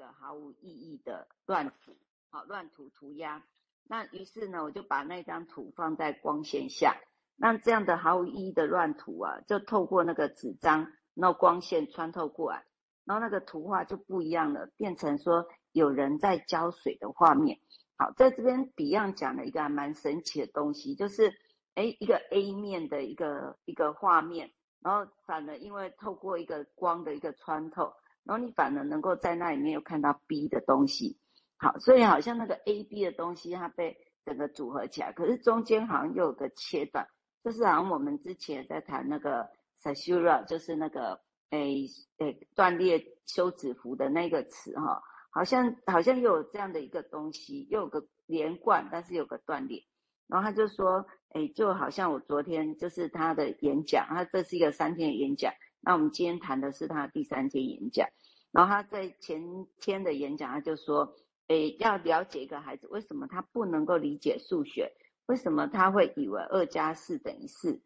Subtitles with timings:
[0.00, 1.94] 个毫无意义的乱涂，
[2.30, 3.44] 好，乱涂涂鸦。
[3.86, 6.96] 那于是呢，我就把那张图放在光线下，
[7.36, 12.64] 那这样的毫无意义的乱涂啊，就透过那个纸张，那光线穿透过来，
[13.04, 17.58] 然后那个图画就不一样了，变成说有人在浇水的画面。
[17.98, 21.34] 好，在这边 Beyond 讲了一个还蛮神奇的东西，就是
[21.74, 27.92] 诶一个 A 面的一个一个画面，然后反而因为透过一个光的一个穿透，
[28.24, 31.18] 然后你反而能够在那里面又看到 B 的东西。
[31.56, 37.06] 好，所以好像那个 A、B 的东西它被整个组合起来，可是中间好像又有个切断，
[37.44, 39.48] 就是好像我们之前在谈那个
[39.82, 41.86] caesura 就是那个诶
[42.18, 49.84] 诶断裂休止符的那个词哈，好像好像又有这样的一个东西，又有个连贯，但是有个断裂。
[50.28, 58.08] 然后他就说，诶，就好像我昨天就是他的演讲，他这是一个三天的演讲，那我们今天谈的是他第三天演讲，
[58.52, 61.14] 然后他在前天的演讲他就说。
[61.50, 64.92] 诶，要了解一个孩子为什么他不能够理解数学，
[65.26, 67.82] 为什么他会以为二加四等于四？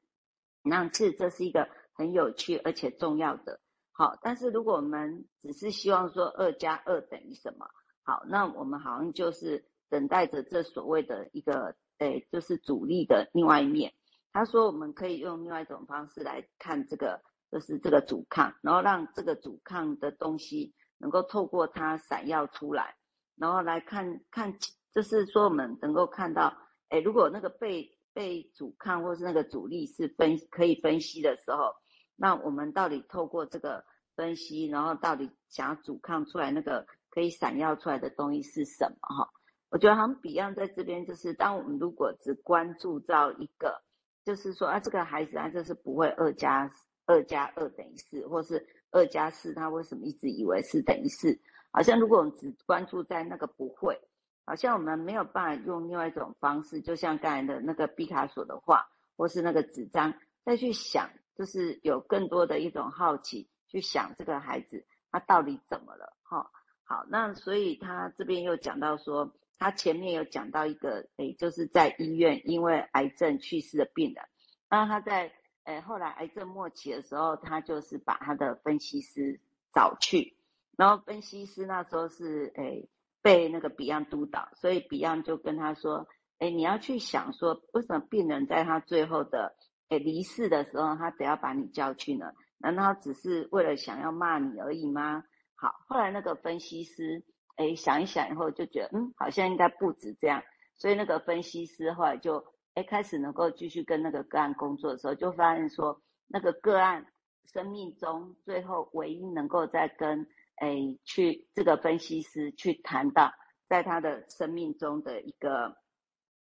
[0.62, 3.60] 那其实这是一个很有趣而且重要的。
[3.90, 7.66] 好，但是如果我们只是希望说二加二等于什么？
[8.02, 13.94] 好，那我们好像就是等待着这所谓的一个诶，就是阻力的另外一面。
[14.30, 17.22] 他说我们可以用另外一种方式来看这个，
[17.54, 22.96] 就是这个阻抗，然后让这个阻抗的东西能够透过它闪耀出来。
[23.36, 24.52] 然后来看看，
[24.92, 26.52] 就是说我们能够看到，
[26.88, 31.76] 诶，如果那个被被阻抗或是那个阻力是分可以分析的时候，
[32.16, 33.84] 那我们到底透过这个
[34.16, 38.96] 分析，然后到底想要阻抗出来那个可以闪耀出来的东西是什么？
[39.16, 39.30] 哈，
[39.70, 43.80] 我觉得好像 Beyond 在这边就是，当我们如果只关注到一个，
[44.24, 46.68] 就是说啊，这个孩子他就是不会二加
[47.06, 51.38] 二加二等于四，或是二加四，他为什么一直以为是等于四？
[51.70, 54.00] 好像如果我们只关注在那个不会，
[54.44, 60.14] 好像我们没有办法用另外一种方式，就像刚才的那个毕卡索的画，或是那个纸张，
[60.44, 66.16] 再去想，就是有更多的一种好奇，去想这个孩子他到底怎么了？
[66.22, 66.50] 哈，
[66.84, 74.24] 好，那所以他这边又讲到说，他前面有讲到一个，诶，就是在医院因为癌症去世的病人，
[74.70, 75.32] 那他在
[75.64, 79.40] 诶后来癌症末期的时候，他就是把他的分析师
[79.72, 80.36] 找去。
[80.76, 82.88] 然后分析师那时候是诶
[83.22, 86.06] 被那个 Beyond 督导，所以 Beyond 就跟他说
[86.40, 89.54] ：“诶你要去想说，为什么病人在他最后的
[89.88, 92.32] 诶离世的时候，他得要把你叫去呢？
[92.58, 95.24] 难道只是为了想要骂你而已吗？”
[95.56, 97.24] 好，后来那个分析师
[97.56, 100.42] 诶想一想以后就觉得，嗯，好像应该不止这样，
[100.74, 107.06] 所以那个分析师后来就诶开始能够继续跟那个个案工作的时候，就发现说，那个个案
[107.52, 110.26] 生命中最后唯一能够在跟
[110.60, 113.32] 诶，去这个分析师去谈到，
[113.68, 115.76] 在他的生命中的一个，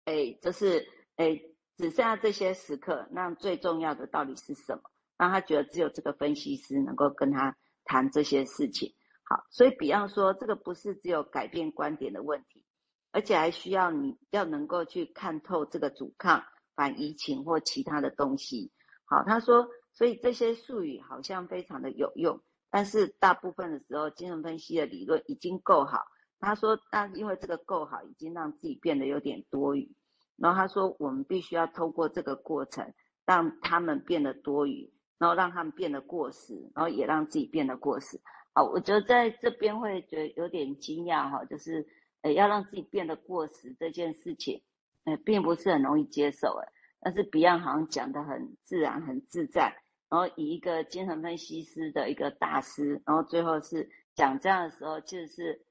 [0.05, 0.87] 诶，就是
[1.17, 4.83] 诶，只剩下这些时刻，那最重要的到底是什么？
[5.17, 8.95] 让他觉得只有这个分析师能够跟他谈这些事情。
[9.25, 12.65] 好，所以比方说，这个不是只有改变观点的问题，
[13.13, 16.43] 而且还需要你要能够去看透这个阻抗、
[16.75, 18.73] 反移情或其他的东西。
[19.05, 22.41] 好，他说，所以这些术语好像非常的有用。
[22.71, 26.05] 但是大部分的时候，精神分析的理论已经够好。
[26.39, 29.93] 他说，但因为这个够好，已经让自己变得有点多余。
[30.37, 32.95] 然后他说，我们必须要透过这个过程，
[33.27, 38.21] 让他们变得多余，然后让他们变得过时，然后也让自己变得过时。
[38.55, 41.87] 好，我觉得在这边会觉得有点惊讶哈，就是
[42.23, 44.63] 呃，要让自己变得过时这件事情，
[45.05, 46.69] 呃，并不是很容易接受诶。
[47.01, 49.83] 但是 Beyond 好像讲得很自然、很自在。
[50.11, 55.65] 然后以一个精神分析师的一个大师，然后最后是讲这样的时候，其实是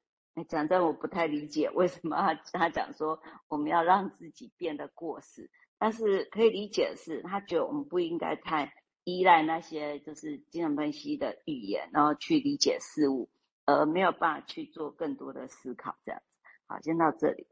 [0.48, 8.74] 讲这我不太理解为什么他他讲说我们要让自己变得过时，但是可以理解的是，他觉得我们不应该太
[9.04, 13.30] 依赖那些就是精神分析的语言，然后去理解事物，
[13.66, 15.98] 而没有办法去做更多的思考。
[16.06, 16.22] 这样，
[16.69, 17.48] 好，先到这里。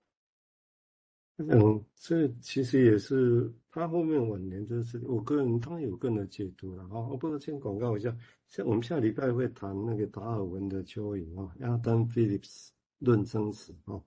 [1.38, 7.00] 嗯，这其实也是他后面晚年就是我个人当然有个人的解读了哈。
[7.00, 8.16] 我不能先广告一下，
[8.48, 12.70] 像我们下礼拜会谈那个达尔文的蚯蚓啊，Adam Phillips
[13.00, 14.00] 论生死啊。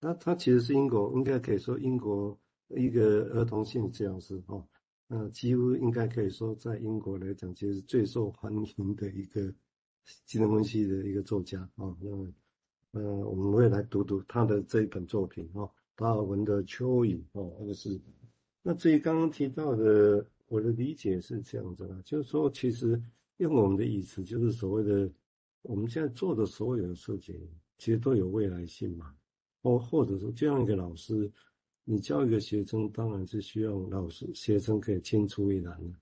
[0.00, 2.38] 那他其实是英国，应该可以说英国
[2.68, 4.62] 一个儿童心理治疗师啊。
[5.06, 9.40] 那几乎应该可以说在英国来讲，其实最受欢迎的一个
[10.26, 11.96] 精神分析的一个作家啊。
[12.00, 12.10] 那
[12.92, 15.70] 呃，我们会来读读他的这一本作品哦。
[15.94, 18.00] 达尔文的蚯蚓哦，那个是。
[18.62, 23.00] 那至于刚刚提到的，我的理解是这样子的，就是说，其实
[23.38, 25.10] 用我们的意思，就是所谓的
[25.62, 27.36] 我们现在做的所有的事情，
[27.78, 29.14] 其实都有未来性嘛。
[29.62, 31.30] 或或者说，这样一个老师，
[31.84, 35.98] 你教一个学生，当然是希望老师学生可以青出于蓝的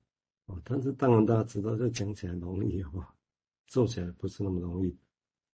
[0.46, 0.60] 哦。
[0.62, 3.14] 但是当然大家知道，这讲起来容易哈，
[3.66, 4.94] 做起来不是那么容易。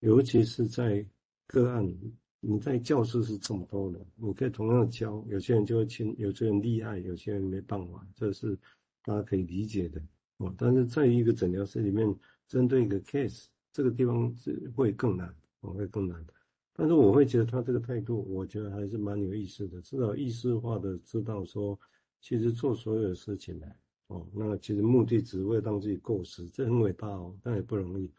[0.01, 1.05] 尤其是在
[1.47, 1.95] 个案，
[2.41, 8.57] 你在教室是这么多人，你可以同样教，有些人就会轻，有些人厉害，有些人没办法，这是
[9.03, 10.01] 大家可以理解的
[10.39, 10.55] 哦。
[10.57, 12.15] 但是在一个诊疗室里面，
[12.47, 16.25] 针对一个 case，这个地方是会更难，哦，会更难。
[16.73, 21.79] 但是我会觉得他这个态度，我觉得还是蛮有意思的，至少意识化的知道说，
[22.21, 23.67] 其实做所有的事情呢，
[24.09, 28.13] 哦，那其实目的只为让自己过时，这很伟大哦，但也不容易，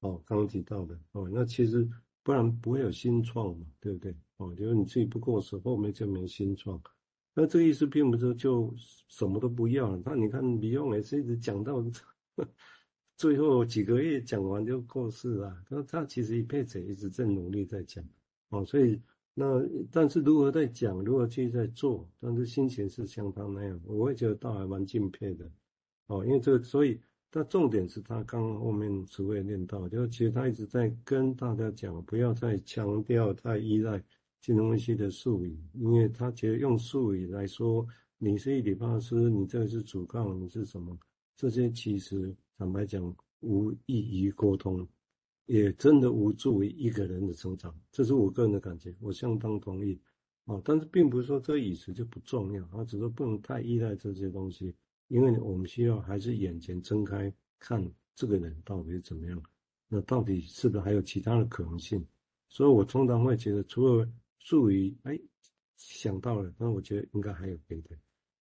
[0.00, 1.88] 哦，刚刚提到的，哦，那其实
[2.22, 4.16] 不然不会有新创嘛，对不对？
[4.36, 6.80] 哦，就是你自己不过时，后面就没新创。
[7.34, 8.74] 那这个意思并不是就
[9.08, 11.84] 什么都不要了，那你看李勇也是一直讲到。
[13.14, 15.64] 最后几个月讲完就过世了。
[15.68, 18.02] 他他其实一辈子一直在努力在讲，
[18.48, 19.00] 哦，所以
[19.34, 25.48] 那但是如何在讲，如何去在做，但是心情是相当那样，我会觉得倒还蛮敬佩的，
[26.06, 27.00] 哦，因为这个，所以
[27.34, 34.04] 但重点是他刚刚后面词汇念到，就其实他一直在跟大家讲，不要再强调太依赖
[34.42, 37.86] 金融分析的术语，因为他觉得用术语来说，
[38.18, 40.94] 你是一理发师，你这个是主杠，你是什么，
[41.34, 42.36] 这些其实。
[42.58, 43.02] 坦白讲，
[43.40, 44.86] 无益于沟通，
[45.46, 47.74] 也真的无助于一个人的成长。
[47.90, 49.98] 这是我个人的感觉，我相当同意。
[50.44, 54.72] 啊，但是并不是说这个语词就不重要，啊，只是不能太依赖这些东西，
[55.12, 59.42] 因为我们需要还是眼前睁开看这个人到底是怎么样，
[59.86, 62.02] 那到底是不是还有其他的可能性？
[62.48, 65.20] 所以我通常会觉得，除了术语，哎，
[65.76, 67.90] 想到了，那我觉得应该还有别的。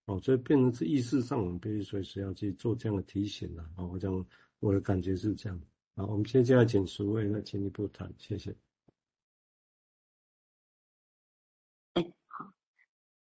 [0.06, 3.70] 哦，所以变成是意识上，我们必须随时要去做这样的提醒了。
[3.76, 4.26] 啊，我讲
[4.62, 5.62] 我的感觉是这样。
[5.96, 8.56] 好，我们接下来请淑卫再进一步谈，谢谢。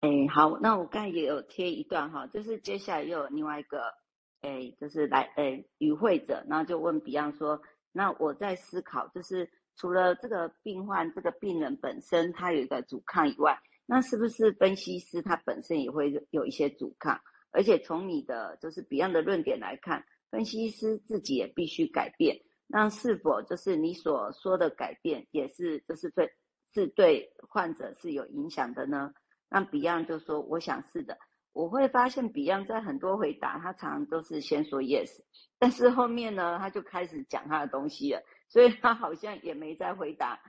[0.03, 3.95] 哎，好，那我刚才也有贴一段哈，就是接下来又有另外一个，
[4.41, 7.63] 哎，就是来，哎，与会者，然后就问 Beyond 说，
[7.93, 13.61] 那我在思考，就是除了这个病患、这个病人本身他有一个阻抗以外。
[13.87, 17.21] 那是不是分析师他本身也会有一些阻抗？
[17.53, 22.41] 而且从你的就是 Beyond 的论点来看，分析师自己也必须改变。
[22.67, 26.33] 那是否就是你所说的改变，也是就是对
[26.75, 29.13] 是对患者是有影响的呢？
[29.53, 31.19] 那 Beyond 就说：“我想是的。”
[31.53, 35.21] 我会发现 Beyond 在很多回答，他常常都是先说 yes，
[35.59, 40.41] 但是后面呢，他就开始讲他的东西了，所以他好像也没在回答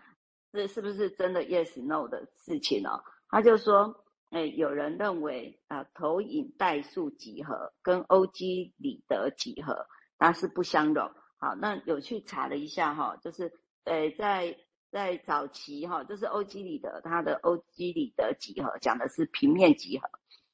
[0.54, 3.04] 这是不是真的 yes no 的事情哦。
[3.28, 9.86] 他就说，哎，有人认为啊、投影代数几何跟欧几里得几何
[10.18, 11.12] 它是不相容。
[11.38, 13.52] 好，那有去查了一下哈，就是
[13.84, 14.56] 呃，在
[14.94, 20.08] 在早期哈，就是欧几里得它的欧几里得几何讲的是平面几何，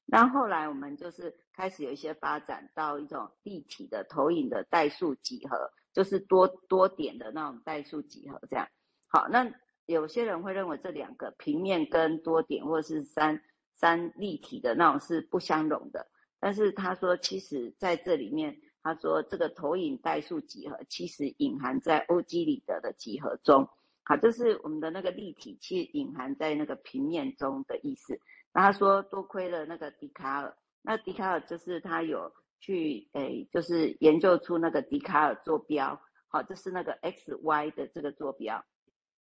[0.05, 8.67] 那后来我们就是开始有一些发展到一种立体的投影的代数几何，就是多多点的那种代数几何这样。
[9.07, 9.53] 好，那。
[9.85, 13.41] 有些人会认为这两个平面跟多点或者是三
[13.73, 16.05] 三立体的那种是不相容的，
[16.39, 23.67] 但是他说，其实在这里面，他说这个投影代数几何其实隐含在欧几里得的几何中，
[24.09, 28.19] 好，就是我们的那个立体其实隐含在那个平面中的意思。
[28.51, 38.65] 那他说多亏了那个笛卡尔，那笛卡尔就是他有去诶，就是研究出那个笛卡尔坐标，好，就是那个 x y 的这个坐标。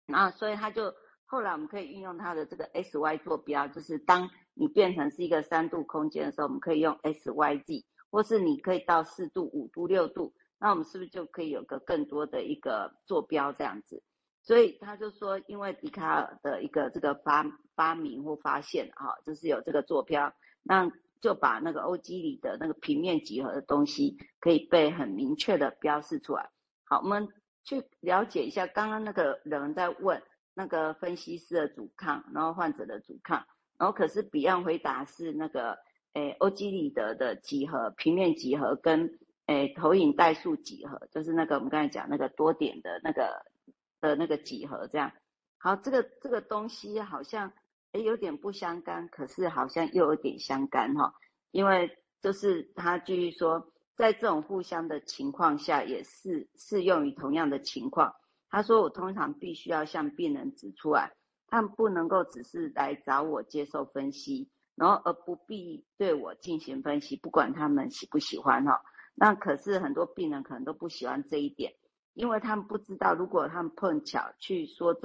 [0.04, 0.92] 那所以他就
[1.26, 14.02] 后来我们可以运用他的这个 x y 坐标，就是当你变成是一个三度空间的时候，我们可以用 x y z，或是你可以到四度、五度、六度，那我们是不是就可以有个更多的一个坐标这样子？
[14.42, 17.44] 所以他就说，因为笛卡尔的一个这个发
[17.74, 20.32] 发明或发现哈，就是有这个坐标，
[20.62, 26.50] 那就把那个欧几里得那个平面几何的东西可以被很明确的标示出来。
[26.84, 27.28] 好，我们。
[27.64, 30.20] 去了解一下，刚刚那个人在问
[30.52, 33.46] 那个分析师的阻抗，然后患者的阻抗，
[33.78, 35.78] 然后可是彼岸回答是那个
[36.14, 43.46] 诶欧几里得的几何平面几何跟诶投影代数几何，就是那个我们刚才讲那个多点的那个
[44.02, 45.12] 的那个几何这样。
[45.56, 47.54] 好，这个这个东西好像
[47.92, 51.14] 诶有点不相干，可是好像又有点相干哈，
[51.50, 53.72] 因为就是他继续说。
[53.94, 58.14] 在这种互相的情况下，也是适用于同样的情况。
[58.48, 61.12] 他说：“我通常必须要向病人指出来，
[61.46, 68.82] 他们不能够只是来找我接受分析，然后而不必对我进行分析，不管他们喜不喜欢哈。
[69.14, 71.74] 那可是很多病人可能都不喜欢这一点，
[72.14, 75.00] 因为他们不知道，如果他们碰巧去说中。”